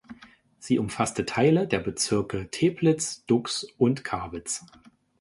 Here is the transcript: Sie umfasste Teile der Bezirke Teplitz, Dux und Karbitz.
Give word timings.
Sie 0.57 0.79
umfasste 0.79 1.25
Teile 1.27 1.67
der 1.67 1.77
Bezirke 1.77 2.49
Teplitz, 2.49 3.23
Dux 3.27 3.67
und 3.77 4.03
Karbitz. 4.03 4.65